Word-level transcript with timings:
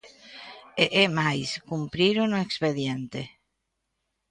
E 0.83 0.85
é 1.03 1.05
máis: 1.19 1.49
cumpriron 1.69 2.29
o 2.37 2.41
expediente. 2.45 3.21